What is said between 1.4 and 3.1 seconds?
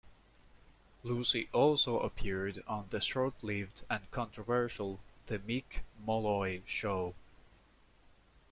also appeared on the